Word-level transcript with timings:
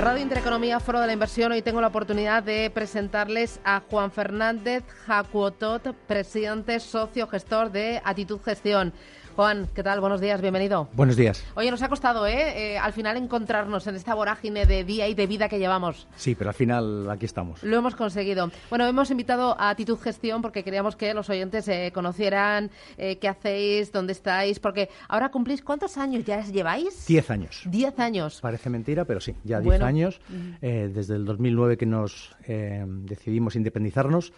Radio 0.00 0.22
Intereconomía, 0.22 0.80
Foro 0.80 0.98
de 0.98 1.06
la 1.06 1.12
Inversión. 1.12 1.52
Hoy 1.52 1.60
tengo 1.60 1.82
la 1.82 1.88
oportunidad 1.88 2.42
de 2.42 2.70
presentarles 2.70 3.60
a 3.64 3.82
Juan 3.90 4.10
Fernández 4.10 4.82
Jacuotot, 5.04 5.94
presidente 6.06 6.80
socio 6.80 7.26
gestor 7.26 7.70
de 7.70 8.00
Actitud 8.02 8.40
Gestión. 8.40 8.94
Juan, 9.40 9.68
¿qué 9.74 9.82
tal? 9.82 10.02
Buenos 10.02 10.20
días, 10.20 10.42
bienvenido. 10.42 10.90
Buenos 10.92 11.16
días. 11.16 11.42
Oye, 11.54 11.70
nos 11.70 11.80
ha 11.80 11.88
costado, 11.88 12.26
¿eh? 12.26 12.74
¿eh? 12.74 12.78
Al 12.78 12.92
final 12.92 13.16
encontrarnos 13.16 13.86
en 13.86 13.94
esta 13.94 14.14
vorágine 14.14 14.66
de 14.66 14.84
día 14.84 15.08
y 15.08 15.14
de 15.14 15.26
vida 15.26 15.48
que 15.48 15.58
llevamos. 15.58 16.06
Sí, 16.14 16.34
pero 16.34 16.50
al 16.50 16.54
final 16.54 17.08
aquí 17.08 17.24
estamos. 17.24 17.62
Lo 17.62 17.78
hemos 17.78 17.96
conseguido. 17.96 18.50
Bueno, 18.68 18.86
hemos 18.86 19.10
invitado 19.10 19.58
a 19.58 19.70
Actitud 19.70 19.98
Gestión 19.98 20.42
porque 20.42 20.62
queríamos 20.62 20.94
que 20.94 21.14
los 21.14 21.30
oyentes 21.30 21.66
eh, 21.68 21.90
conocieran 21.94 22.70
eh, 22.98 23.16
qué 23.16 23.28
hacéis, 23.28 23.92
dónde 23.92 24.12
estáis, 24.12 24.60
porque 24.60 24.90
ahora 25.08 25.30
cumplís, 25.30 25.62
¿cuántos 25.62 25.96
años 25.96 26.26
ya 26.26 26.42
lleváis? 26.42 27.06
Diez 27.06 27.30
años. 27.30 27.62
Diez 27.64 27.98
años. 27.98 28.40
Parece 28.42 28.68
mentira, 28.68 29.06
pero 29.06 29.20
sí, 29.20 29.36
ya 29.42 29.60
diez 29.60 29.80
años. 29.80 30.20
desde 30.60 31.14
el 31.14 31.24
2009 31.24 31.78
que 31.78 31.86
nos 31.86 32.36
decidimos 32.46 33.56
independizarnos 33.56 34.34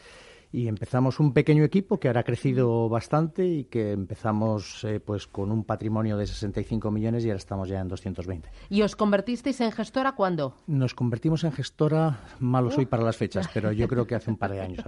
y 0.53 0.69
empezamos 0.69 1.19
un 1.19 1.33
pequeño 1.33 1.65
equipo 1.65 1.99
que 1.99 2.09
ahora 2.09 2.21
ha 2.21 2.25
crecido 2.25 2.89
bastante 2.91 3.47
y 3.47 3.65
que 3.65 3.93
empezamos 3.93 4.85
eh, 4.85 5.01
pues 5.01 5.27
con 5.27 5.51
un 5.51 5.65
patrimonio 5.65 6.19
de 6.19 6.27
65 6.27 6.91
millones 6.91 7.25
y 7.25 7.29
ahora 7.29 7.39
estamos 7.39 7.69
ya 7.71 7.81
en 7.81 7.89
220. 7.89 8.51
¿Y 8.69 8.83
os 8.83 8.95
convertisteis 8.95 9.61
en 9.63 9.73
gestora 9.73 10.13
cuándo? 10.13 10.55
Nos 10.67 10.95
convertimos 10.95 11.43
en 11.45 11.53
gestora, 11.53 12.21
malo 12.39 12.71
soy 12.71 12.85
para 12.85 13.03
las 13.03 13.17
fechas, 13.17 13.49
pero 13.53 13.73
yo 13.73 13.89
creo 13.89 14.07
que 14.07 14.15
hace 14.15 14.31
un 14.31 14.37
par 14.37 14.53
de 14.53 14.61
años 14.61 14.85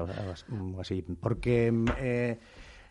así, 0.79 1.03
porque 1.03 1.73
eh, 1.99 2.39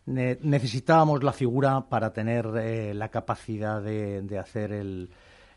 necesitábamos 0.06 1.24
la 1.24 1.32
figura 1.32 1.88
para 1.88 2.12
tener 2.12 2.48
eh, 2.58 2.94
la 2.96 3.10
capacidad 3.10 3.82
de 3.82 4.40
hacer 4.40 4.72
el 4.72 5.10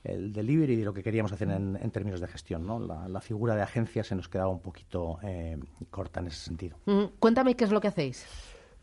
el 0.07 0.33
delivery 0.33 0.75
y 0.75 0.83
lo 0.85 0.95
que 0.95 1.03
queríamos 1.03 1.33
hacer 1.33 1.51
en, 1.51 1.91
términos 1.91 2.21
de 2.21 2.29
gestión. 2.29 2.67
¿no? 2.67 2.79
La, 2.79 3.21
figura 3.21 3.55
de 3.55 3.63
agencia 3.63 4.05
se 4.05 4.15
nos 4.15 4.29
quedaba 4.29 4.51
un 4.51 4.61
poquito 4.61 5.19
eh, 5.23 5.59
corta 5.91 6.21
en 6.21 6.29
ese 6.29 6.45
sentido. 6.45 6.79
Cuéntame 7.19 7.57
qué 7.57 7.65
es 7.65 7.71
lo 7.71 7.81
que 7.81 7.89
hacéis. 7.89 8.27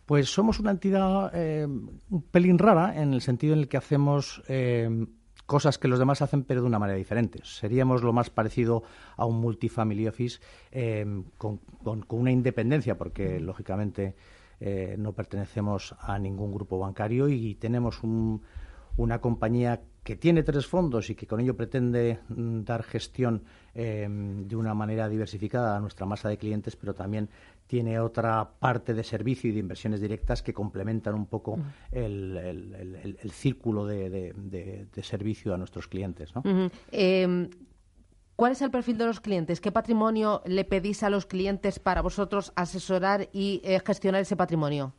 Pues 0.05 0.29
somos 0.29 0.59
una 0.59 0.71
entidad 0.71 1.31
eh, 1.33 1.65
un 1.65 2.21
pelín 2.29 2.59
rara 2.59 3.01
en 3.01 3.13
el 3.13 3.21
sentido 3.21 3.53
en 3.53 3.59
el 3.59 3.67
que 3.69 3.77
hacemos 3.77 4.43
eh, 4.49 5.07
cosas 5.45 5.77
que 5.77 5.87
los 5.87 5.97
demás 5.97 6.21
hacen 6.21 6.43
pero 6.43 6.61
de 6.61 6.67
una 6.67 6.79
manera 6.79 6.97
diferente. 6.97 7.39
Seríamos 7.43 8.03
lo 8.03 8.11
más 8.11 8.29
parecido 8.29 8.83
a 9.15 9.25
un 9.25 9.39
multifamily 9.39 10.07
office 10.07 10.39
con, 11.37 11.59
con, 11.83 12.05
una 12.09 12.31
independencia 12.31 12.97
porque 12.97 13.39
lógicamente 13.39 14.15
no 14.97 15.11
pertenecemos 15.11 15.93
a 15.99 16.17
ningún 16.19 16.53
grupo 16.53 16.79
bancario 16.79 17.27
y 17.27 17.55
tenemos 17.55 18.01
un, 18.01 18.41
una 18.95 19.19
compañía 19.19 19.81
que 20.03 20.15
tiene 20.15 20.43
tres 20.43 20.67
fondos 20.67 21.09
y 21.09 21.15
que 21.15 21.25
con 21.25 21.39
ello 21.39 21.55
pretende 21.55 22.19
mm, 22.27 22.63
dar 22.63 22.83
gestión 22.83 23.43
em, 23.73 24.47
de 24.47 24.55
una 24.55 24.73
manera 24.73 25.07
diversificada 25.07 25.77
a 25.77 25.79
nuestra 25.79 26.05
masa 26.05 26.29
de 26.29 26.37
clientes, 26.37 26.75
pero 26.75 26.93
también 26.93 27.29
tiene 27.67 27.99
otra 27.99 28.51
parte 28.59 28.93
de 28.93 29.03
servicio 29.03 29.49
y 29.49 29.53
de 29.53 29.59
inversiones 29.59 30.01
directas 30.01 30.43
que 30.43 30.53
complementan 30.53 31.15
un 31.15 31.25
poco 31.25 31.57
mm. 31.57 31.63
el, 31.91 33.31
círculo 33.31 33.85
de, 33.85 34.87
servicio 35.01 35.53
a 35.53 35.57
nuestros 35.57 35.87
clientes. 35.87 36.33
Em, 36.91 37.49
¿Cuál 38.35 38.53
es 38.53 38.61
el 38.61 38.71
perfil 38.71 38.97
de 38.97 39.05
los 39.05 39.21
clientes? 39.21 39.61
¿Qué 39.61 39.71
patrimonio 39.71 40.41
le 40.45 40.65
pedís 40.65 41.03
a 41.03 41.09
los 41.09 41.25
clientes 41.25 41.79
para 41.79 42.01
vosotros 42.01 42.51
asesorar 42.55 43.29
y 43.31 43.61
eh, 43.63 43.79
gestionar 43.85 44.21
ese 44.21 44.35
patrimonio? 44.35 44.93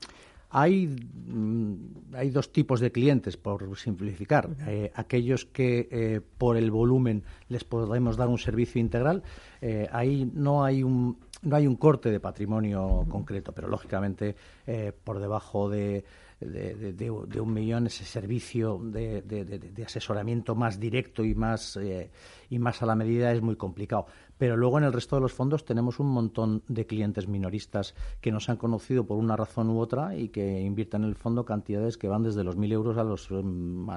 Hay, 0.51 0.87
mm, 0.87 1.75
hay 2.15 2.31
dos 2.31 2.53
tipos 2.53 2.81
de 2.81 2.93
clientes, 2.93 3.37
por 3.37 3.77
simplificar. 3.77 4.51
Eh, 4.67 4.93
aquellos 4.95 5.45
que 5.45 5.89
eh, 5.91 6.21
por 6.39 6.57
el 6.57 6.71
volumen 6.71 7.25
les 7.49 7.65
podemos 7.65 8.17
dar 8.17 8.29
un 8.29 8.39
servicio 8.39 8.81
integral. 8.81 9.23
Eh, 9.61 9.89
ahí 9.93 10.31
no 10.35 10.65
hay 10.65 10.83
un, 10.83 11.19
no 11.45 11.57
hay 11.57 11.67
un 11.67 11.77
corte 11.77 12.11
de 12.11 12.21
patrimonio 12.21 13.05
concreto, 13.09 13.53
pero 13.53 13.69
lógicamente 13.69 14.35
por 15.05 15.21
debajo 15.21 15.69
de 15.69 16.05
de, 16.41 17.41
un 17.41 17.53
millón 17.53 17.87
ese 17.87 18.05
servicio 18.05 18.79
de, 18.83 19.85
asesoramiento 19.85 20.55
más 20.55 20.79
directo 20.79 21.25
y 21.25 21.35
más, 21.35 21.77
eh, 21.77 22.11
y 22.51 22.59
más 22.59 22.83
a 22.83 22.87
la 22.87 22.95
medida 22.95 23.33
es 23.33 23.43
muy 23.43 23.57
complicado. 23.57 24.07
Pero 24.37 24.57
luego 24.57 24.79
en 24.79 24.85
el 24.85 24.93
resto 24.93 25.17
de 25.17 25.23
los 25.23 25.33
fondos 25.33 25.65
tenemos 25.65 26.01
un 26.01 26.09
montón 26.09 26.63
de 26.69 26.87
clientes 26.87 27.29
minoristas 27.29 27.95
que 28.21 28.33
nos 28.33 28.49
han 28.49 28.57
conocido 28.57 29.07
por 29.07 29.19
una 29.19 29.37
razón 29.37 29.71
u 29.71 29.79
otra 29.79 30.17
y 30.17 30.29
que 30.29 30.61
invierten 30.61 31.05
en 31.05 31.11
el 31.11 31.15
fondo 31.15 31.45
cantidades 31.45 31.97
que 31.97 32.09
van 32.09 32.25
desde 32.25 32.45
los 32.45 32.57
mil 32.57 32.73
euros 32.73 32.99
a 32.99 33.05
los, 33.05 33.29
mm, 33.31 33.89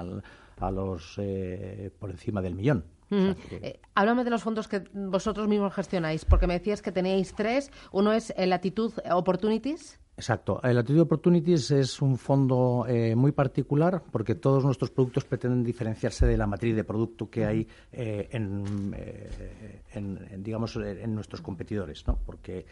a, 0.60 0.70
los 0.70 1.14
eh, 1.18 1.90
por 1.98 2.10
encima 2.10 2.40
del 2.40 2.54
millón. 2.54 2.84
Eh, 3.10 3.80
háblame 3.94 4.24
de 4.24 4.30
los 4.30 4.42
fondos 4.42 4.68
que 4.68 4.84
vosotros 4.92 5.48
mismos 5.48 5.74
gestionáis, 5.74 6.24
porque 6.24 6.46
me 6.46 6.54
decías 6.54 6.82
que 6.82 6.92
teníais 6.92 7.34
tres. 7.34 7.70
Uno 7.92 8.12
es 8.12 8.32
el 8.36 8.50
Latitud 8.50 8.92
Opportunities. 9.10 9.98
Exacto. 10.18 10.60
El 10.64 10.76
Attitude 10.76 11.02
Opportunities 11.02 11.70
es 11.70 12.02
un 12.02 12.18
fondo 12.18 12.84
eh, 12.88 13.14
muy 13.14 13.30
particular 13.30 14.02
porque 14.10 14.34
todos 14.34 14.64
nuestros 14.64 14.90
productos 14.90 15.24
pretenden 15.24 15.62
diferenciarse 15.62 16.26
de 16.26 16.36
la 16.36 16.44
matriz 16.44 16.74
de 16.74 16.82
producto 16.82 17.30
que 17.30 17.46
hay 17.46 17.60
eh, 17.92 18.28
eh, 18.32 19.82
en, 19.92 20.42
digamos, 20.42 20.74
en 20.74 21.14
nuestros 21.14 21.40
competidores, 21.40 22.04
¿no? 22.08 22.18
Porque 22.26 22.66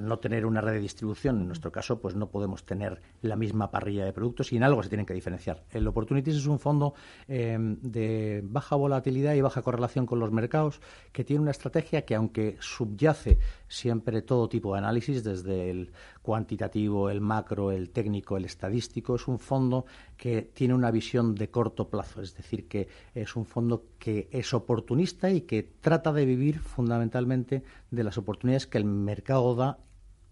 no 0.00 0.18
tener 0.18 0.46
una 0.46 0.60
red 0.60 0.72
de 0.72 0.80
distribución, 0.80 1.40
en 1.40 1.46
nuestro 1.46 1.70
caso, 1.70 2.00
pues 2.00 2.14
no 2.14 2.28
podemos 2.28 2.64
tener 2.64 3.00
la 3.22 3.36
misma 3.36 3.70
parrilla 3.70 4.04
de 4.04 4.12
productos 4.12 4.52
y 4.52 4.56
en 4.56 4.62
algo 4.62 4.82
se 4.82 4.88
tienen 4.88 5.06
que 5.06 5.14
diferenciar. 5.14 5.64
El 5.70 5.86
Opportunities 5.86 6.36
es 6.36 6.46
un 6.46 6.58
fondo 6.58 6.94
eh, 7.28 7.56
de 7.58 8.42
baja 8.44 8.76
volatilidad 8.76 9.34
y 9.34 9.40
baja 9.40 9.62
correlación 9.62 10.06
con 10.06 10.18
los 10.20 10.32
mercados 10.32 10.80
que 11.12 11.24
tiene 11.24 11.42
una 11.42 11.50
estrategia 11.50 12.04
que, 12.04 12.14
aunque 12.14 12.56
subyace 12.60 13.38
siempre 13.68 14.22
todo 14.22 14.48
tipo 14.48 14.72
de 14.72 14.78
análisis, 14.78 15.22
desde 15.22 15.70
el 15.70 15.92
cuantitativo, 16.24 17.10
el 17.10 17.20
macro, 17.20 17.70
el 17.70 17.90
técnico, 17.90 18.38
el 18.38 18.46
estadístico, 18.46 19.16
es 19.16 19.28
un 19.28 19.38
fondo 19.38 19.84
que 20.16 20.40
tiene 20.40 20.72
una 20.72 20.90
visión 20.90 21.34
de 21.34 21.50
corto 21.50 21.90
plazo, 21.90 22.22
es 22.22 22.34
decir, 22.34 22.66
que 22.66 22.88
es 23.14 23.36
un 23.36 23.44
fondo 23.44 23.84
que 23.98 24.28
es 24.32 24.54
oportunista 24.54 25.28
y 25.28 25.42
que 25.42 25.62
trata 25.82 26.14
de 26.14 26.24
vivir 26.24 26.60
fundamentalmente 26.60 27.62
de 27.90 28.04
las 28.04 28.16
oportunidades 28.16 28.66
que 28.66 28.78
el 28.78 28.86
mercado 28.86 29.54
da 29.54 29.78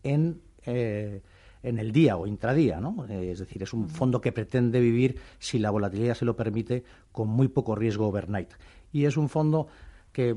en, 0.03 0.41
eh, 0.65 1.21
en 1.63 1.79
el 1.79 1.93
día 1.93 2.17
o 2.17 2.27
intradía, 2.27 2.81
¿no? 2.81 3.05
es 3.05 3.41
decir, 3.41 3.63
es 3.63 3.75
un 3.75 3.91
fondo 3.91 4.23
que 4.23 4.33
pretende 4.33 4.81
vivir, 4.81 5.21
si 5.39 5.59
la 5.59 5.71
volatilidad 5.71 6.15
se 6.15 6.25
lo 6.25 6.35
permite, 6.37 6.85
con 7.13 7.29
muy 7.29 7.49
poco 7.49 7.75
riesgo 7.75 8.09
overnight. 8.09 8.55
Y 8.93 9.05
es 9.05 9.19
un 9.19 9.29
fondo 9.29 9.69
que 10.13 10.37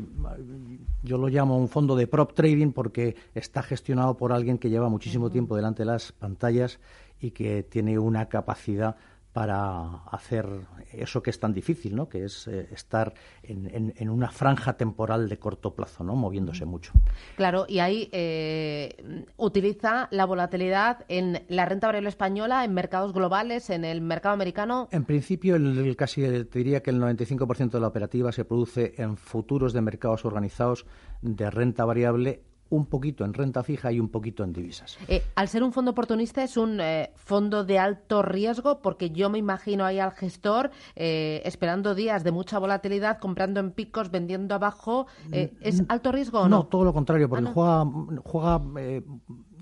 yo 1.04 1.18
lo 1.18 1.28
llamo 1.28 1.58
un 1.58 1.68
fondo 1.68 1.96
de 1.96 2.08
prop 2.08 2.34
trading 2.34 2.72
porque 2.72 3.16
está 3.34 3.62
gestionado 3.62 4.16
por 4.16 4.32
alguien 4.32 4.58
que 4.58 4.70
lleva 4.70 4.90
muchísimo 4.90 5.30
tiempo 5.30 5.56
delante 5.56 5.84
de 5.84 5.88
las 5.88 6.12
pantallas 6.12 6.80
y 7.20 7.32
que 7.32 7.64
tiene 7.64 8.00
una 8.00 8.28
capacidad 8.28 8.96
para 9.36 9.96
hacer 10.14 10.48
eso 10.94 11.22
que 11.22 11.30
es 11.30 11.42
tan 11.42 11.52
difícil, 11.52 11.94
¿no? 11.94 12.08
que 12.08 12.24
es 12.24 12.48
eh, 12.48 12.70
estar 12.72 13.14
en, 13.44 14.10
una 14.10 14.32
franja 14.32 14.78
temporal 14.78 15.28
de 15.28 15.38
corto 15.38 15.76
plazo, 15.76 16.06
¿no? 16.06 16.16
moviéndose 16.16 16.64
mucho. 16.64 16.94
Claro, 17.36 17.66
y 17.68 17.80
ahí 17.80 18.08
eh, 18.14 19.26
utiliza 19.36 20.08
la 20.12 20.24
volatilidad 20.24 21.04
en 21.10 21.44
la 21.50 21.66
renta 21.66 21.88
variable 21.88 22.08
española, 22.08 22.64
en 22.64 22.74
mercados 22.74 23.12
globales, 23.12 23.70
en 23.72 23.84
el 23.84 24.00
mercado 24.00 24.36
americano. 24.36 24.88
En 24.94 25.04
principio, 25.04 25.58
el, 25.58 25.98
casi 25.98 26.22
te 26.22 26.60
diría 26.60 26.82
que 26.82 26.92
el 26.92 27.02
95% 27.02 27.72
de 27.72 27.80
la 27.82 27.88
operativa 27.88 28.32
se 28.32 28.46
produce 28.46 28.94
en 28.96 29.18
futuros 29.18 29.74
de 29.74 29.82
mercados 29.82 30.24
organizados 30.24 30.86
de 31.22 31.50
renta 31.50 31.84
variable 31.84 32.42
un 32.70 32.86
poquito 32.86 33.26
en 33.26 33.34
renta 33.34 33.64
fija 33.64 33.92
y 33.92 34.00
un 34.00 34.10
poquito 34.10 34.44
en 34.44 34.54
divisas. 34.54 34.98
Eh, 35.08 35.24
al 35.36 35.48
ser 35.48 35.64
un 35.64 35.72
fondo 35.72 35.92
oportunista 35.92 36.44
es 36.44 36.58
un 36.58 36.80
eh, 36.82 37.12
fondo 37.16 37.64
de 37.64 37.80
alto 37.80 38.22
riesgo 38.22 38.82
porque 38.82 39.12
yo 39.12 39.30
me 39.30 39.38
imagino 39.38 39.86
ahí 39.86 40.00
al 40.00 40.12
gestor 40.12 40.72
eh, 40.96 41.42
esperando 41.46 41.96
días 41.96 42.24
de 42.24 42.32
mucha 42.32 42.60
volatilidad, 42.60 43.20
comprando 43.20 43.60
en 43.60 43.72
picos, 43.72 44.10
vendiendo 44.12 44.56
abajo. 44.56 45.08
¿Es 45.32 45.84
alto 45.88 46.12
riesgo 46.12 46.42
o 46.42 46.50
no? 46.50 46.58
No, 46.58 46.66
todo 46.66 46.84
lo 46.84 46.94
contrario, 46.94 47.30
porque 47.30 47.46
ah, 47.48 47.52
juega, 47.54 48.22
juega 48.24 48.62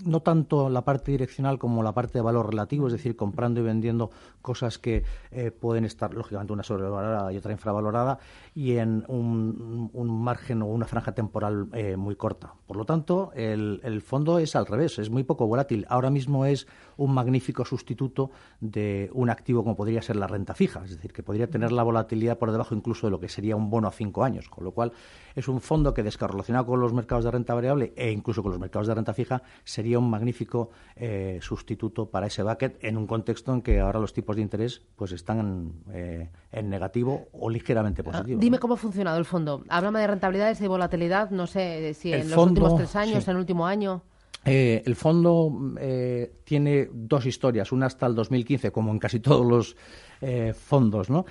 no 0.04 0.20
tanto 0.20 0.68
la 0.68 0.84
parte 0.84 1.12
direccional 1.12 1.58
como 1.58 1.82
la 1.82 1.92
parte 1.92 2.18
de 2.18 2.22
valor 2.22 2.50
relativo, 2.50 2.86
es 2.86 2.92
decir, 2.92 3.16
comprando 3.16 3.60
y 3.60 3.62
vendiendo 3.62 4.10
cosas 4.42 4.78
que 4.78 5.04
eh, 5.30 5.50
pueden 5.50 5.84
estar, 5.84 6.12
lógicamente, 6.14 6.52
una 6.52 6.62
sobrevalorada 6.62 7.32
y 7.32 7.36
otra 7.36 7.52
infravalorada, 7.52 8.18
y 8.54 8.76
en 8.76 9.04
un, 9.08 9.90
margen 10.22 10.62
o 10.62 10.66
una 10.66 10.86
franja 10.86 11.12
temporal 11.12 11.68
eh, 11.72 11.96
muy 11.96 12.16
corta. 12.16 12.54
Por 12.66 12.76
lo 12.76 12.84
tanto, 12.84 12.93
el, 13.34 13.80
el, 13.84 14.02
fondo 14.02 14.38
es 14.38 14.56
al 14.56 14.66
revés, 14.66 14.98
es 14.98 15.10
muy 15.10 15.22
poco 15.22 15.46
volátil. 15.46 15.86
Ahora 15.88 16.10
mismo 16.10 16.44
es 16.44 16.66
un 16.96 17.14
magnífico 17.14 17.64
sustituto 17.64 18.30
de 18.60 19.10
un 19.12 19.30
activo 19.30 19.62
como 19.62 19.76
podría 19.76 20.02
ser 20.02 20.16
la 20.16 20.26
renta 20.26 20.54
fija, 20.54 20.82
es 20.84 20.90
decir, 20.90 21.12
que 21.12 21.22
podría 21.22 21.48
tener 21.48 21.70
la 21.72 21.82
volatilidad 21.82 22.38
por 22.38 22.50
debajo 22.50 22.74
incluso 22.74 23.06
de 23.06 23.12
lo 23.12 23.20
que 23.20 23.28
sería 23.28 23.54
un 23.54 23.70
bono 23.70 23.86
a 23.86 23.92
cinco 23.92 24.24
años, 24.24 24.48
con 24.48 24.64
lo 24.64 24.72
cual 24.72 24.92
es 25.36 25.46
un 25.48 25.60
fondo 25.60 25.94
que 25.94 26.02
descorrelacionado 26.02 26.66
con 26.66 26.80
los 26.80 26.92
mercados 26.92 27.24
de 27.24 27.30
renta 27.30 27.54
variable 27.54 27.92
e 27.96 28.10
incluso 28.10 28.42
con 28.42 28.52
los 28.52 28.60
mercados 28.60 28.88
de 28.88 28.94
renta 28.94 29.14
fija 29.14 29.42
sería 29.62 29.84
sería 29.84 29.98
un 29.98 30.08
magnífico 30.08 30.70
eh, 30.96 31.38
sustituto 31.42 32.06
para 32.06 32.28
ese 32.28 32.42
bucket 32.42 32.82
en 32.82 32.96
un 32.96 33.06
contexto 33.06 33.52
en 33.52 33.60
que 33.60 33.80
ahora 33.80 34.00
los 34.00 34.14
tipos 34.14 34.34
de 34.34 34.40
interés 34.40 34.80
pues 34.96 35.12
están 35.12 35.74
eh, 35.92 36.30
en 36.52 36.70
negativo 36.70 37.28
o 37.32 37.50
ligeramente 37.50 38.00
ah, 38.00 38.04
positivo. 38.04 38.40
dime 38.40 38.58
cómo 38.58 38.74
ha 38.74 38.76
funcionado 38.78 39.18
el 39.18 39.26
fondo. 39.26 39.62
Háblame 39.68 40.00
de 40.00 40.06
rentabilidades 40.06 40.58
y 40.62 40.66
volatilidad, 40.66 41.28
no 41.30 41.46
sé 41.46 41.92
si 41.92 42.14
en 42.14 42.30
los 42.30 42.38
últimos 42.38 42.80
tres 42.86 42.96
años, 42.96 43.26
en 43.26 43.30
el 43.32 43.36
último 43.38 43.66
año. 43.66 44.02
Eh, 44.44 44.82
el 44.84 44.94
fondo 44.94 45.74
eh, 45.80 46.34
tiene 46.44 46.90
dos 46.92 47.24
historias, 47.24 47.72
una 47.72 47.86
hasta 47.86 48.06
el 48.06 48.14
2015, 48.14 48.70
como 48.70 48.92
en 48.92 48.98
casi 48.98 49.20
todos 49.20 49.46
los 49.46 49.76
eh, 50.20 50.52
fondos, 50.52 51.08
¿no? 51.08 51.24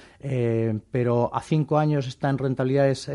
pero 0.91 1.33
a 1.33 1.41
cinco 1.41 1.77
años 1.77 2.07
está 2.07 2.29
en 2.29 2.37
rentabilidades 2.37 3.09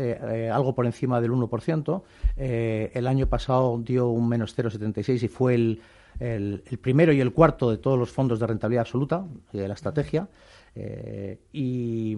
algo 0.51 0.73
por 0.73 0.85
encima 0.85 1.19
del 1.21 1.31
1%. 1.31 2.01
el 2.37 3.07
año 3.07 3.27
pasado 3.27 3.77
dio 3.79 4.07
un 4.07 4.27
menos 4.27 4.57
0,76 4.57 5.23
y 5.23 5.27
fue 5.27 5.55
el, 5.55 5.81
el, 6.19 6.63
primero 6.81 7.11
y 7.13 7.19
el 7.19 7.33
cuarto 7.33 7.71
de 7.71 7.77
todos 7.77 7.97
los 7.97 8.11
fondos 8.11 8.39
de 8.39 8.47
rentabilidad 8.47 8.81
absoluta 8.81 9.25
de 9.51 9.67
la 9.67 9.73
estrategia. 9.73 10.27
Y, 11.51 12.17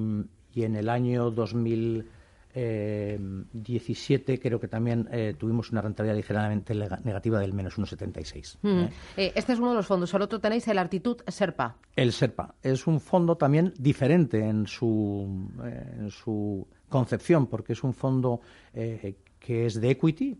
y, 0.54 0.64
en 0.64 0.76
el 0.76 0.90
año 0.90 1.32
2000 1.32 2.10
eh, 2.54 3.18
17 3.54 4.40
creo 4.40 4.60
que 4.60 4.68
también 4.68 5.08
eh, 5.12 5.36
tuvimos 5.38 5.72
una 5.72 5.82
rentabilidad 5.82 6.18
ligeramente 6.18 6.74
negativa 6.74 7.40
del 7.40 7.54
menos 7.54 7.78
1,76. 7.78 8.58
Mm. 8.62 8.68
¿eh? 8.68 8.90
Eh, 9.18 9.32
este 9.36 9.54
es 9.54 9.60
uno 9.60 9.70
de 9.70 9.76
los 9.76 9.88
fondos. 9.88 10.14
El 10.14 10.22
otro 10.22 10.40
tenéis 10.40 10.68
el 10.68 10.78
Artitud 10.78 11.18
Serpa. 11.28 11.78
El 11.96 12.12
Serpa 12.12 12.56
es 12.62 12.88
un 12.88 13.00
fondo 13.00 13.36
también 13.38 13.74
diferente 13.78 14.40
en 14.40 14.68
su, 14.68 15.50
en 15.64 16.10
su 16.10 16.68
concepción, 16.90 17.48
porque 17.48 17.74
es 17.74 17.84
un 17.84 17.94
fondo 17.94 18.42
que 18.74 19.66
es 19.66 19.80
de 19.80 19.90
equity, 19.90 20.38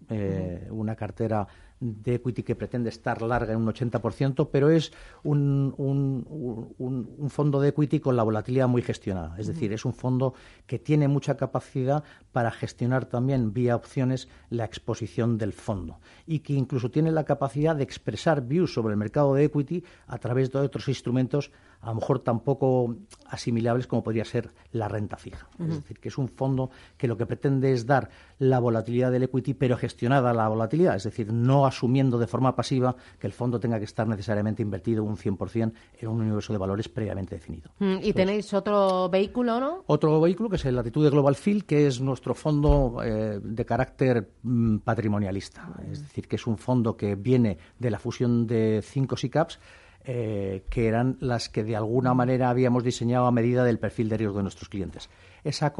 una 0.70 0.96
cartera 0.96 1.48
de 1.82 2.16
equity 2.16 2.44
que 2.44 2.56
pretende 2.56 2.90
estar 2.90 3.22
larga 3.24 3.54
en 3.54 3.60
un 3.60 3.68
80%, 3.68 4.50
pero 4.52 4.70
es 4.70 4.94
un, 5.24 5.74
un, 5.78 7.30
fondo 7.30 7.60
de 7.60 7.70
equity 7.70 8.00
con 8.00 8.16
la 8.16 8.24
volatilidad 8.24 8.68
muy 8.68 8.84
gestionada. 8.84 9.36
Es 9.40 9.48
decir, 9.48 9.74
es 9.74 9.84
un 9.84 9.94
fondo 9.94 10.36
que 10.68 10.78
tiene 10.78 11.08
mucha 11.08 11.36
capacidad 11.36 12.04
para 12.32 12.52
gestionar 12.52 13.06
también 13.06 13.52
vía 13.52 13.76
opciones 13.76 14.28
la 14.50 14.64
exposición 14.66 15.40
del 15.40 15.54
fondo 15.54 16.00
y 16.28 16.40
que 16.40 16.54
incluso 16.54 16.92
tiene 16.92 17.12
la 17.12 17.24
capacidad 17.24 17.76
de 17.76 17.84
expresar 17.84 18.46
views 18.46 18.74
sobre 18.74 18.92
el 18.92 18.98
mercado 18.98 19.34
de 19.34 19.46
equity 19.46 19.84
a 20.06 20.20
través 20.20 20.52
de 20.52 20.60
otros 20.60 20.88
instrumentos 20.88 21.52
a 21.82 21.90
lo 21.90 21.96
mejor 21.96 22.20
tampoco 22.20 22.96
asimilables 23.26 23.88
como 23.88 24.04
podría 24.04 24.26
ser 24.26 24.52
la 24.72 24.88
renta 24.88 25.18
fija. 25.18 25.48
Es 25.60 25.76
decir, 25.76 26.00
que 26.00 26.10
es 26.10 26.18
un 26.18 26.28
fondo 26.28 26.70
que 26.98 27.08
lo 27.08 27.18
que 27.18 27.26
pretende 27.26 27.72
es 27.72 27.86
dar 27.86 28.10
la 28.40 28.60
volatilidad 28.60 29.12
del 29.12 29.24
equity, 29.24 29.54
pero 29.54 29.78
gestionada 29.78 30.34
la 30.34 30.48
volatilidad, 30.48 30.96
es 30.96 31.04
decir, 31.04 31.32
no 31.32 31.66
asumiendo 31.66 32.18
de 32.20 32.28
forma 32.28 32.56
pasiva 32.56 32.96
que 33.20 33.28
el 33.28 33.34
fondo 33.34 33.60
tenga 33.60 33.80
que 33.80 33.86
estar 33.86 34.08
necesariamente 34.08 34.62
invertido 34.62 35.04
un 35.04 35.18
100% 35.18 35.74
en 36.00 36.08
un 36.08 36.22
universo 36.22 36.54
de 36.54 36.60
valores 36.60 36.90
previamente 36.90 37.36
definido. 37.36 37.72
Mm, 37.80 37.98
¿Y 38.02 38.14
tenéis 38.14 38.54
otro 38.54 39.10
vehículo, 39.10 39.60
no? 39.60 39.84
Otro 39.88 40.20
vehículo 40.22 40.50
que 40.50 40.56
es 40.58 40.66
el 40.66 40.76
Latitud 40.76 41.04
de 41.04 41.10
Global 41.10 41.36
Field, 41.36 41.64
que 41.64 41.88
es 41.88 42.00
nuestro 42.02 42.34
fondo 42.34 43.02
eh, 43.04 43.40
de 43.42 43.66
carácter 43.66 44.32
mm, 44.44 44.78
patrimonialista. 44.78 45.70
Es 45.92 46.02
decir, 46.02 46.28
que 46.28 46.36
es 46.36 46.48
un 46.48 46.58
fondo 46.58 46.96
que 46.96 47.16
viene 47.16 47.58
de 47.80 47.92
la 47.92 48.00
fusión 48.00 48.46
de 48.48 48.82
cinco 48.84 49.18
SICAPs 49.18 49.60
eh, 50.04 50.64
que 50.70 50.88
eran 50.88 51.18
las 51.20 51.50
que 51.50 51.64
de 51.64 51.76
alguna 51.76 52.14
manera 52.14 52.50
habíamos 52.50 52.84
diseñado 52.84 53.28
a 53.28 53.32
medida 53.32 53.64
del 53.64 53.78
perfil 53.78 54.10
de 54.10 54.18
riesgo 54.18 54.38
de 54.38 54.44
nuestros 54.44 54.68
clientes. 54.68 55.10
Esa 55.44 55.74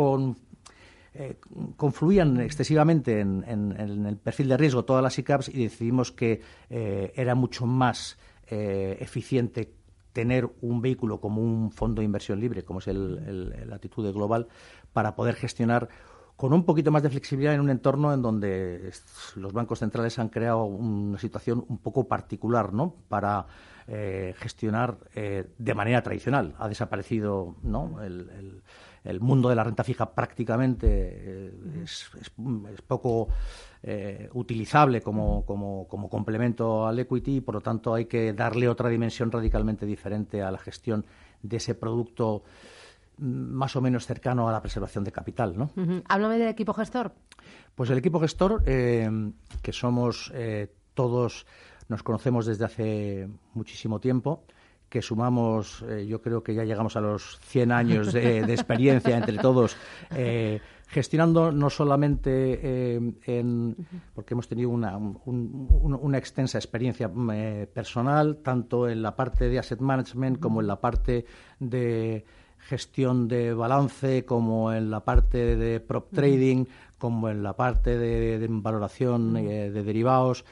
eh, 1.14 1.36
confluían 1.76 2.40
excesivamente 2.40 3.20
en, 3.20 3.44
el 3.48 4.18
perfil 4.18 4.50
de 4.50 4.58
riesgo 4.58 4.86
todas 4.86 5.02
las 5.02 5.18
ICAPs 5.18 5.50
y 5.50 5.64
decidimos 5.64 6.12
que 6.12 6.42
eh, 6.70 7.12
era 7.16 7.36
mucho 7.36 7.66
más 7.66 8.18
eficiente 8.54 9.74
tener 10.14 10.50
un 10.62 10.82
vehículo 10.82 11.22
como 11.22 11.42
un 11.42 11.72
fondo 11.72 12.02
de 12.02 12.06
inversión 12.06 12.40
libre, 12.40 12.64
como 12.64 12.80
es 12.80 12.88
el, 12.88 13.54
el, 13.56 13.74
Atitude 13.74 14.12
Global, 14.12 14.48
para 14.92 15.16
poder 15.16 15.36
gestionar 15.36 15.88
con 16.42 16.54
un 16.54 16.66
poquito 16.66 16.90
más 16.90 17.04
de 17.04 17.12
flexibilidad 17.12 17.54
en 17.54 17.62
un 17.62 17.70
entorno 17.70 18.12
en 18.12 18.24
donde 18.24 18.92
los 19.36 19.54
bancos 19.54 19.78
centrales 19.78 20.18
han 20.18 20.30
creado 20.30 20.64
una 20.64 21.20
situación 21.20 21.64
un 21.70 21.78
poco 21.78 22.08
particular, 22.08 22.74
¿no? 22.74 22.96
Para 23.10 23.46
eh, 23.88 24.34
gestionar 24.40 24.98
eh, 25.14 25.52
de 25.56 25.74
manera 25.76 26.02
tradicional. 26.02 26.56
Ha 26.58 26.68
desaparecido 26.68 27.58
¿no? 27.62 28.02
el, 28.02 29.20
mundo 29.20 29.50
de 29.50 29.56
la 29.56 29.64
renta 29.64 29.84
fija 29.84 30.16
prácticamente 30.16 30.88
eh, 30.90 31.84
es, 31.84 32.10
poco 32.88 33.28
utilizable 34.34 35.02
como, 35.02 35.46
como, 35.46 36.10
complemento 36.10 36.88
al 36.88 36.98
equity 36.98 37.36
y 37.36 37.42
por 37.42 37.54
lo 37.54 37.62
tanto 37.62 37.94
hay 37.94 38.06
que 38.06 38.34
darle 38.34 38.68
otra 38.68 38.90
dimensión 38.90 39.32
radicalmente 39.32 39.86
diferente 39.86 40.42
a 40.42 40.50
la 40.50 40.58
gestión 40.58 41.06
de 41.44 41.58
ese 41.58 41.76
producto 41.76 42.42
más 43.22 43.76
o 43.76 43.82
menos 43.82 44.06
cercano 44.06 44.50
a 44.50 44.52
la 44.52 44.62
preservación 44.62 45.04
de 45.04 45.12
capital. 45.12 45.58
¿no? 45.58 45.72
Háblame 46.10 46.38
del 46.38 46.50
equipo 46.50 46.74
gestor. 46.74 47.14
Pues 47.76 47.90
el 47.90 47.98
equipo 47.98 48.20
gestor, 48.20 48.64
que 48.64 49.72
somos 49.72 50.34
todos 50.94 51.46
nos 51.88 52.04
conocemos 52.04 52.46
desde 52.46 52.66
hace 52.66 53.30
muchísimo 53.54 54.00
tiempo 54.00 54.46
que 54.92 55.02
sumamos, 55.02 55.86
eh, 55.88 56.06
yo 56.06 56.22
creo 56.22 56.44
que 56.44 56.54
ya 56.54 56.66
llegamos 56.66 56.98
a 56.98 57.02
los 57.02 57.40
100 57.44 57.72
años 57.72 58.12
de, 58.12 58.40
experiencia 58.40 59.18
entre 59.18 59.38
todos, 59.38 59.78
eh, 60.14 60.60
gestionando 60.88 61.54
no 61.54 61.70
solamente 61.70 62.60
eh, 62.62 63.14
en, 63.26 63.76
porque 64.14 64.34
hemos 64.34 64.50
tenido 64.50 64.70
una, 64.70 64.98
una 64.98 66.18
extensa 66.18 66.58
experiencia 66.58 67.10
personal, 67.74 68.40
tanto 68.44 68.90
en 68.90 69.02
la 69.02 69.16
parte 69.16 69.48
de 69.48 69.60
asset 69.60 69.80
management 69.80 70.42
como 70.42 70.60
en 70.60 70.68
la 70.68 70.82
parte 70.82 71.24
de 71.58 72.26
gestión 72.68 73.28
de 73.28 73.54
balance, 73.54 74.26
como 74.26 74.74
en 74.74 74.90
la 74.90 75.02
parte 75.02 75.56
de 75.56 75.80
prop 75.80 76.12
trading, 76.14 76.66
como 76.98 77.30
en 77.30 77.44
la 77.44 77.54
parte 77.54 77.98
de 77.98 78.48
valoración 78.50 79.34
de 79.34 79.72
derivados. 79.72 80.46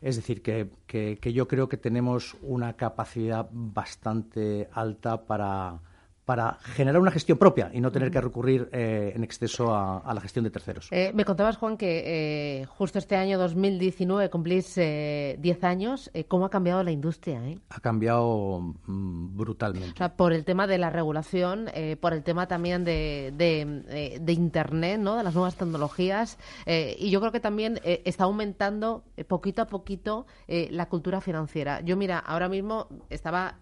Es 0.00 0.16
decir, 0.16 0.42
que, 0.42 0.70
que, 0.86 1.32
yo 1.32 1.48
creo 1.48 1.68
que 1.68 1.76
tenemos 1.76 2.36
una 2.42 2.74
capacidad 2.74 3.48
bastante 3.50 4.68
alta 4.72 5.26
para, 5.26 5.80
para 6.28 6.58
generar 6.60 7.00
una 7.00 7.10
gestión 7.10 7.38
propia 7.38 7.70
y 7.72 7.80
no 7.80 7.90
tener 7.90 8.10
que 8.10 8.20
recurrir 8.20 8.68
eh, 8.72 9.14
en 9.16 9.24
exceso 9.24 9.74
a, 9.74 10.12
la 10.12 10.20
gestión 10.20 10.44
de 10.44 10.50
terceros. 10.50 10.88
Eh, 10.90 11.10
me 11.14 11.24
contabas, 11.24 11.56
Juan, 11.56 11.78
que 11.78 12.02
eh, 12.04 12.66
justo 12.66 12.98
este 12.98 13.16
año 13.16 13.38
2019 13.38 14.28
cumplís 14.28 14.74
10 14.74 15.64
años. 15.64 16.10
¿Cómo 16.28 16.44
ha 16.44 16.50
cambiado 16.50 16.82
la 16.82 16.90
industria? 16.90 17.40
Ha 17.70 17.80
cambiado 17.80 18.60
mm, 18.60 19.38
brutalmente. 19.38 20.06
por 20.18 20.34
el 20.34 20.44
tema 20.44 20.66
de 20.66 20.76
la 20.76 20.90
regulación, 20.90 21.70
por 21.98 22.12
el 22.12 22.22
tema 22.22 22.46
también 22.46 22.84
de, 22.84 23.32
de, 23.34 24.32
Internet, 24.34 25.00
¿no? 25.00 25.16
de 25.16 25.22
las 25.22 25.32
nuevas 25.32 25.54
tecnologías. 25.54 26.36
y 26.66 27.08
yo 27.08 27.20
creo 27.20 27.32
que 27.32 27.40
también 27.40 27.80
está 27.82 28.24
aumentando 28.24 29.02
poquito 29.28 29.62
a 29.62 29.66
poquito 29.66 30.26
la 30.46 30.90
cultura 30.90 31.22
financiera. 31.22 31.80
Yo, 31.80 31.96
mira, 31.96 32.18
ahora 32.18 32.50
mismo 32.50 32.88
estaba 33.08 33.56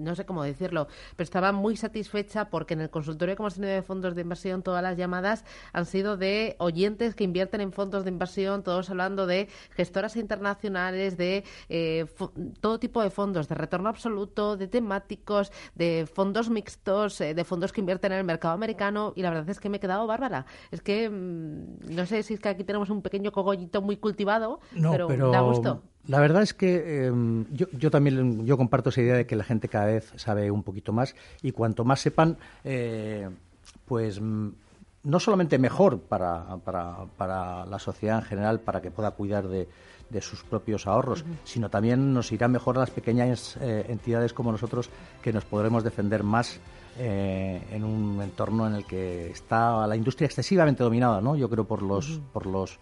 no 0.00 0.14
sé 0.14 0.24
cómo 0.24 0.42
decirlo, 0.42 0.88
pero 1.16 1.24
estaba 1.24 1.52
muy 1.52 1.76
satisfecha 1.76 2.50
porque 2.50 2.74
en 2.74 2.80
el 2.80 2.90
consultorio 2.90 3.36
que 3.36 3.42
hemos 3.42 3.54
tenido 3.54 3.72
de 3.72 3.82
fondos 3.82 4.14
de 4.14 4.22
inversión 4.22 4.62
todas 4.62 4.82
las 4.82 4.96
llamadas 4.96 5.44
han 5.72 5.86
sido 5.86 6.16
de 6.16 6.56
oyentes 6.58 7.14
que 7.14 7.24
invierten 7.24 7.60
en 7.60 7.72
fondos 7.72 8.04
de 8.04 8.10
inversión, 8.10 8.62
todos 8.62 8.90
hablando 8.90 9.26
de 9.26 9.48
gestoras 9.70 10.16
internacionales, 10.16 11.16
de 11.16 11.44
eh, 11.68 12.06
todo 12.60 12.78
tipo 12.78 13.02
de 13.02 13.10
fondos, 13.10 13.48
de 13.48 13.54
retorno 13.54 13.88
absoluto, 13.88 14.56
de 14.56 14.68
temáticos, 14.68 15.52
de 15.74 16.08
fondos 16.12 16.50
mixtos, 16.50 17.20
eh, 17.20 17.34
de 17.34 17.44
fondos 17.44 17.72
que 17.72 17.80
invierten 17.80 18.12
en 18.12 18.18
el 18.18 18.24
mercado 18.24 18.54
americano 18.54 19.12
y 19.16 19.22
la 19.22 19.30
verdad 19.30 19.50
es 19.50 19.60
que 19.60 19.68
me 19.68 19.76
he 19.76 19.80
quedado 19.80 20.06
bárbara. 20.06 20.46
Es 20.70 20.80
que 20.82 21.08
mm, 21.08 21.94
no 21.94 22.06
sé 22.06 22.22
si 22.22 22.34
es 22.34 22.40
que 22.40 22.48
aquí 22.48 22.64
tenemos 22.64 22.90
un 22.90 23.02
pequeño 23.02 23.32
cogollito 23.32 23.82
muy 23.82 23.96
cultivado, 23.96 24.60
pero, 24.72 25.08
pero 25.08 25.30
da 25.30 25.40
gusto. 25.40 25.82
La 26.10 26.18
verdad 26.18 26.42
es 26.42 26.54
que 26.54 27.06
em, 27.06 27.46
yo, 27.52 27.88
también 27.88 28.44
yo 28.44 28.56
comparto 28.56 28.88
esa 28.88 29.00
idea 29.00 29.14
de 29.14 29.26
que 29.28 29.36
la 29.36 29.44
gente 29.44 29.68
cada 29.68 29.84
vez 29.84 30.12
sabe 30.16 30.50
un 30.50 30.64
poquito 30.64 30.92
más 30.92 31.14
y 31.40 31.52
cuanto 31.52 31.84
más 31.84 32.00
sepan, 32.00 32.36
eh, 32.64 33.30
pues 33.86 34.20
mm, 34.20 34.48
no 35.04 35.20
solamente 35.20 35.56
mejor 35.60 36.00
para, 36.00 36.56
para, 36.64 37.04
para, 37.16 37.64
la 37.64 37.78
sociedad 37.78 38.18
en 38.18 38.24
general, 38.24 38.58
para 38.58 38.82
que 38.82 38.90
pueda 38.90 39.12
cuidar 39.12 39.46
de, 39.46 39.68
sus 40.20 40.42
propios 40.42 40.88
ahorros, 40.88 41.24
sino 41.44 41.70
también 41.70 42.12
nos 42.12 42.32
irá 42.32 42.48
mejor 42.48 42.76
a 42.78 42.80
las 42.80 42.90
pequeñas 42.90 43.56
eh, 43.60 43.86
entidades 43.88 44.32
como 44.32 44.50
nosotros 44.50 44.90
que 45.22 45.32
nos 45.32 45.44
podremos 45.44 45.84
defender 45.84 46.24
más 46.24 46.58
eh, 46.98 47.62
en 47.70 47.84
un 47.84 48.20
entorno 48.20 48.66
en 48.66 48.74
el 48.74 48.84
que 48.84 49.30
está 49.30 49.86
la 49.86 49.94
industria 49.94 50.26
excesivamente 50.26 50.82
dominada, 50.82 51.20
¿no? 51.20 51.36
Yo 51.36 51.48
creo 51.48 51.66
por 51.66 51.82
los, 51.82 52.20
por 52.32 52.46
los 52.46 52.80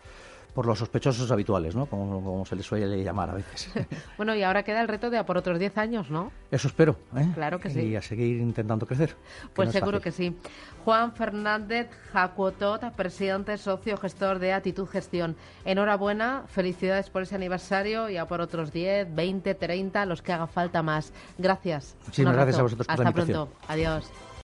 por 0.59 0.67
los 0.67 0.81
sospechosos 0.81 1.31
habituales, 1.31 1.77
¿no? 1.77 1.87
Como, 1.87 2.45
se 2.45 2.57
les 2.57 2.67
suele 2.67 3.05
llamar 3.05 3.31
a 3.31 3.35
veces. 3.35 3.71
bueno, 4.17 4.35
y 4.35 4.43
ahora 4.43 4.65
queda 4.65 4.81
el 4.81 4.89
reto 4.89 5.09
de 5.09 5.17
a 5.17 5.25
por 5.25 5.39
otros 5.39 5.57
10 5.57 5.79
años, 5.79 6.11
¿no? 6.11 6.33
Eso 6.51 6.67
espero. 6.67 6.97
¿eh? 7.17 7.29
Claro 7.33 7.61
que 7.61 7.71
sí. 7.71 7.81
Y 7.83 7.95
a 7.95 8.03
seguir 8.03 8.41
intentando 8.41 8.85
crecer. 8.85 9.15
Pues 9.55 9.71
seguro 9.71 10.01
que 10.01 10.11
sí. 10.11 10.37
Juan 10.85 11.13
Fernández 11.13 11.89
Jacuotot, 12.13 12.91
presidente, 12.97 13.57
socio, 13.57 13.97
gestor 13.99 14.41
de 14.41 14.53
Actitud 14.53 14.89
Gestión. 14.89 15.37
Enhorabuena, 15.65 16.43
felicidades 16.49 17.09
por 17.09 17.23
ese 17.23 17.37
aniversario 17.37 18.09
y 18.09 18.17
a 18.17 18.27
por 18.27 18.41
otros 18.41 18.73
10, 18.73 19.15
20, 19.15 19.55
30, 19.55 20.07
los 20.07 20.23
que 20.23 20.33
haga 20.33 20.49
falta 20.49 20.83
más. 20.83 21.13
Gracias. 21.39 21.97
Muchísimas 22.07 22.35
gracias 22.35 22.59
a 22.59 22.63
vosotros 22.63 22.87
por 22.89 23.07
Hasta 23.07 23.13
pronto. 23.13 23.49
Adiós. 23.69 24.11